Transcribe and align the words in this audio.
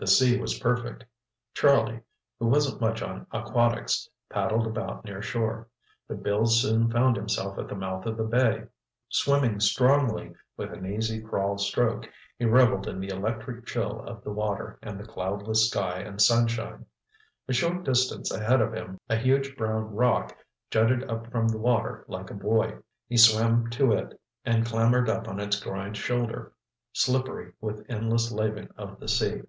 The 0.00 0.06
sea 0.06 0.40
was 0.40 0.58
perfect. 0.60 1.04
Charlie, 1.52 2.00
who 2.38 2.46
wasn't 2.46 2.80
much 2.80 3.02
on 3.02 3.26
aquatics, 3.32 4.08
paddled 4.30 4.66
about 4.66 5.04
near 5.04 5.20
shore, 5.20 5.68
but 6.08 6.22
Bill 6.22 6.46
soon 6.46 6.90
found 6.90 7.16
himself 7.16 7.58
at 7.58 7.68
the 7.68 7.74
mouth 7.74 8.06
of 8.06 8.16
the 8.16 8.24
bay. 8.24 8.62
Swimming 9.10 9.60
strongly, 9.60 10.34
with 10.56 10.72
an 10.72 10.86
easy 10.86 11.20
crawl 11.20 11.58
stroke, 11.58 12.08
he 12.38 12.46
revelled 12.46 12.88
in 12.88 12.98
the 12.98 13.10
electric 13.10 13.66
chill 13.66 14.00
of 14.06 14.24
the 14.24 14.32
water 14.32 14.78
and 14.80 14.98
the 14.98 15.04
cloudless 15.06 15.68
sky 15.68 15.98
and 15.98 16.22
sunshine. 16.22 16.86
A 17.46 17.52
short 17.52 17.84
distance 17.84 18.30
ahead 18.30 18.62
of 18.62 18.72
him, 18.72 18.98
a 19.10 19.16
huge 19.16 19.54
brown 19.54 19.94
rock 19.94 20.34
jutted 20.70 21.04
up 21.10 21.30
from 21.30 21.46
the 21.46 21.58
water 21.58 22.06
like 22.08 22.30
a 22.30 22.34
buoy. 22.34 22.74
He 23.06 23.18
swam 23.18 23.68
to 23.72 23.92
it 23.92 24.18
and 24.46 24.64
clambered 24.64 25.10
up 25.10 25.28
on 25.28 25.38
its 25.38 25.60
groined 25.60 25.98
shoulder, 25.98 26.54
slippery 26.94 27.52
with 27.60 27.84
endless 27.90 28.32
laving 28.32 28.68
of 28.78 28.98
the 28.98 29.06
sea. 29.06 29.42